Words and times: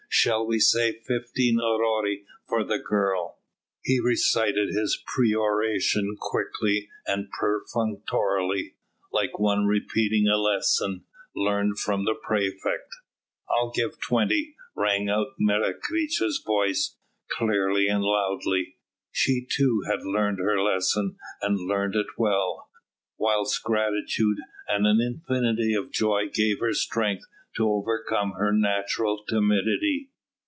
Shall 0.13 0.45
we 0.45 0.59
say 0.59 0.91
fifteen 0.91 1.57
aurei 1.57 2.25
for 2.45 2.65
the 2.65 2.77
girl?" 2.77 3.39
He 3.81 3.99
recited 4.01 4.67
his 4.67 5.01
peroration 5.15 6.17
quickly 6.19 6.89
and 7.07 7.31
perfunctorily, 7.31 8.75
like 9.13 9.39
one 9.39 9.65
repeating 9.67 10.27
a 10.27 10.35
lesson, 10.37 11.05
learned 11.33 11.79
from 11.79 12.03
the 12.03 12.13
praefect. 12.13 12.89
"I'll 13.49 13.71
give 13.71 14.01
twenty," 14.01 14.57
rang 14.75 15.09
out 15.09 15.39
Menecreta's 15.39 16.43
voice, 16.45 16.97
clearly 17.29 17.87
and 17.87 18.03
loudly. 18.03 18.75
She, 19.13 19.47
too, 19.49 19.83
had 19.87 20.03
learned 20.05 20.39
her 20.39 20.61
lesson, 20.61 21.15
and 21.41 21.57
learned 21.57 21.95
it 21.95 22.07
well, 22.17 22.69
whilst 23.17 23.63
gratitude 23.63 24.39
and 24.67 24.85
an 24.85 24.99
infinity 24.99 25.73
of 25.73 25.89
joy 25.89 26.27
gave 26.27 26.59
her 26.59 26.73
strength 26.73 27.23
to 27.53 27.67
overcome 27.67 28.31
her 28.37 28.53
natural 28.53 29.25
timidity. 29.27 30.07